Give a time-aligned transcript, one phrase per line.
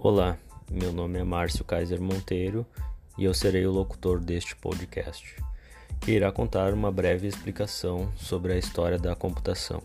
[0.00, 0.38] Olá,
[0.70, 2.64] meu nome é Márcio Kaiser Monteiro
[3.18, 5.34] e eu serei o locutor deste podcast,
[6.00, 9.82] que irá contar uma breve explicação sobre a história da computação.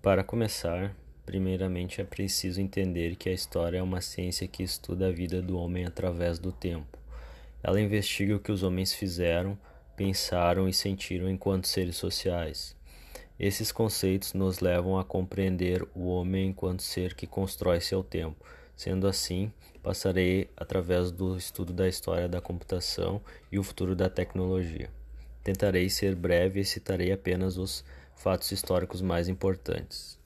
[0.00, 0.94] Para começar,
[1.24, 5.58] primeiramente é preciso entender que a história é uma ciência que estuda a vida do
[5.58, 6.96] homem através do tempo.
[7.64, 9.58] Ela investiga o que os homens fizeram,
[9.96, 12.76] pensaram e sentiram enquanto seres sociais
[13.38, 18.44] esses conceitos nos levam a compreender o homem enquanto ser que constrói seu tempo.
[18.74, 24.90] Sendo assim, passarei através do estudo da história da computação e o futuro da tecnologia.
[25.44, 27.84] Tentarei ser breve e citarei apenas os
[28.16, 30.18] fatos históricos mais importantes.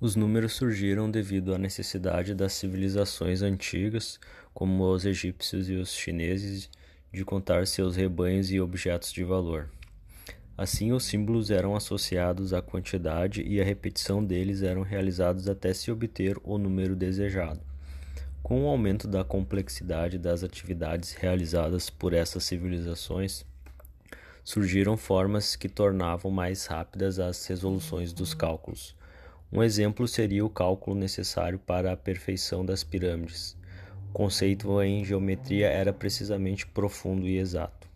[0.00, 4.20] Os números surgiram devido à necessidade das civilizações antigas,
[4.52, 6.68] como os egípcios e os chineses,
[7.12, 9.70] de contar seus rebanhos e objetos de valor.
[10.58, 15.90] Assim, os símbolos eram associados à quantidade e a repetição deles eram realizados até se
[15.90, 17.60] obter o número desejado.
[18.42, 23.44] Com o aumento da complexidade das atividades realizadas por essas civilizações,
[24.42, 28.96] surgiram formas que tornavam mais rápidas as resoluções dos cálculos.
[29.52, 33.56] Um exemplo seria o cálculo necessário para a perfeição das pirâmides.
[34.08, 37.86] O conceito em geometria era precisamente profundo e exato.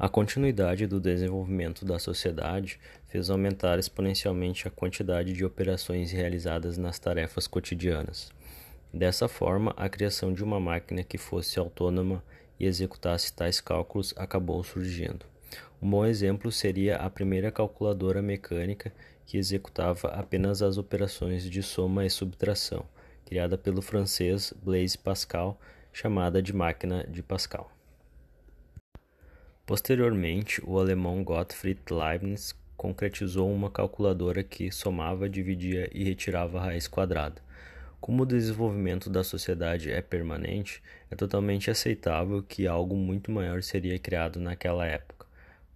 [0.00, 7.00] A continuidade do desenvolvimento da sociedade fez aumentar exponencialmente a quantidade de operações realizadas nas
[7.00, 8.30] tarefas cotidianas.
[8.94, 12.22] Dessa forma, a criação de uma máquina que fosse autônoma
[12.60, 15.26] e executasse tais cálculos acabou surgindo.
[15.82, 18.92] Um bom exemplo seria a primeira calculadora mecânica
[19.26, 22.84] que executava apenas as operações de soma e subtração,
[23.26, 25.60] criada pelo francês Blaise Pascal,
[25.92, 27.77] chamada de máquina de Pascal.
[29.68, 36.88] Posteriormente, o alemão Gottfried Leibniz concretizou uma calculadora que somava, dividia e retirava a raiz
[36.88, 37.42] quadrada.
[38.00, 43.98] Como o desenvolvimento da sociedade é permanente, é totalmente aceitável que algo muito maior seria
[43.98, 45.26] criado naquela época.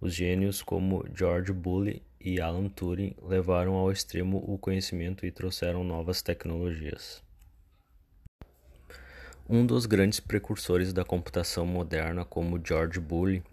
[0.01, 5.83] Os gênios como George Boole e Alan Turing levaram ao extremo o conhecimento e trouxeram
[5.83, 7.21] novas tecnologias.
[9.49, 13.43] Um dos grandes precursores da computação moderna, como George Boole,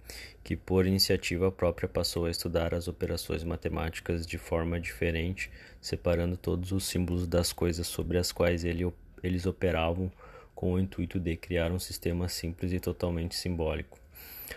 [0.44, 6.70] que por iniciativa própria passou a estudar as operações matemáticas de forma diferente, separando todos
[6.70, 8.88] os símbolos das coisas sobre as quais ele,
[9.20, 10.12] eles operavam
[10.54, 13.99] com o intuito de criar um sistema simples e totalmente simbólico.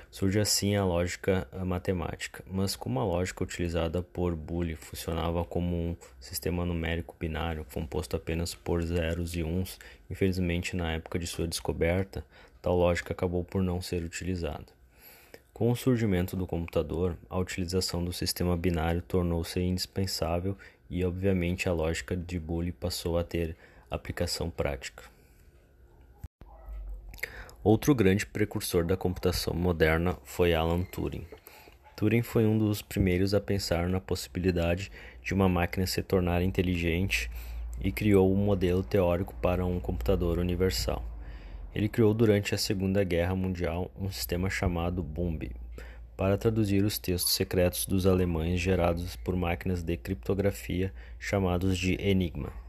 [0.09, 5.95] Surge assim a lógica matemática, mas como a lógica utilizada por Boole funcionava como um
[6.19, 12.25] sistema numérico binário composto apenas por zeros e uns, infelizmente na época de sua descoberta,
[12.61, 14.65] tal lógica acabou por não ser utilizada.
[15.53, 20.57] Com o surgimento do computador, a utilização do sistema binário tornou-se indispensável
[20.89, 23.55] e, obviamente, a lógica de Boole passou a ter
[23.89, 25.12] aplicação prática.
[27.63, 31.25] Outro grande precursor da computação moderna foi Alan Turing.
[31.95, 34.91] Turing foi um dos primeiros a pensar na possibilidade
[35.23, 37.31] de uma máquina se tornar inteligente
[37.79, 41.01] e criou o um modelo teórico para um computador universal.
[41.73, 45.51] Ele criou durante a Segunda Guerra Mundial um sistema chamado BOMB
[46.17, 52.62] para traduzir os textos secretos dos alemães gerados por máquinas de criptografia chamados de Enigma.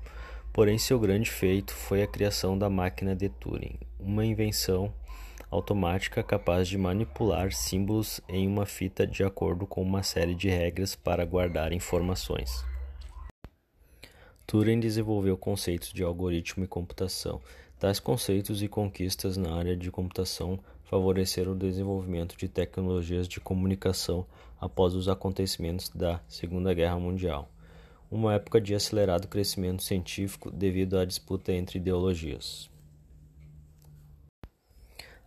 [0.54, 4.94] Porém, seu grande feito foi a criação da máquina de Turing, uma invenção
[5.50, 10.94] automática capaz de manipular símbolos em uma fita de acordo com uma série de regras
[10.94, 12.64] para guardar informações.
[14.46, 17.40] Turing desenvolveu conceitos de algoritmo e computação.
[17.76, 24.24] Tais conceitos e conquistas na área de computação favoreceram o desenvolvimento de tecnologias de comunicação
[24.60, 27.50] após os acontecimentos da Segunda Guerra Mundial
[28.14, 32.70] uma época de acelerado crescimento científico devido à disputa entre ideologias.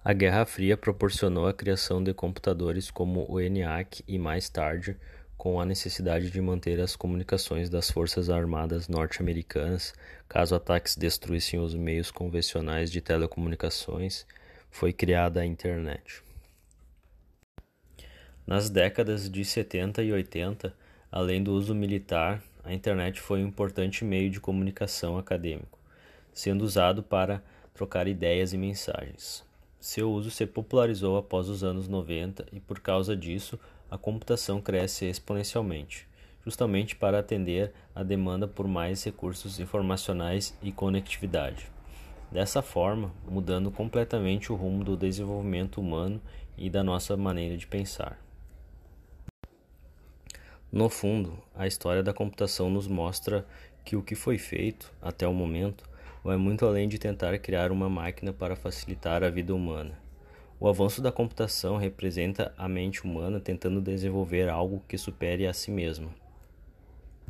[0.01, 4.95] A Guerra Fria proporcionou a criação de computadores como o ENIAC e, mais tarde,
[5.35, 9.93] com a necessidade de manter as comunicações das Forças Armadas norte-americanas,
[10.29, 14.25] caso ataques destruíssem os meios convencionais de telecomunicações,
[14.71, 16.23] foi criada a Internet.
[18.45, 20.73] Nas décadas de 70 e 80,
[21.11, 25.79] além do uso militar, a internet foi um importante meio de comunicação acadêmico,
[26.33, 27.41] sendo usado para
[27.73, 29.45] trocar ideias e mensagens.
[29.79, 33.57] Seu uso se popularizou após os anos 90 e, por causa disso,
[33.89, 36.05] a computação cresce exponencialmente,
[36.43, 41.71] justamente para atender à demanda por mais recursos informacionais e conectividade.
[42.29, 46.21] Dessa forma, mudando completamente o rumo do desenvolvimento humano
[46.57, 48.26] e da nossa maneira de pensar.
[50.71, 53.45] No fundo, a história da computação nos mostra
[53.85, 55.85] que o que foi feito, até o momento,
[56.21, 59.97] vai muito além de tentar criar uma máquina para facilitar a vida humana.
[60.59, 65.71] O avanço da computação representa a mente humana tentando desenvolver algo que supere a si
[65.71, 66.09] mesma.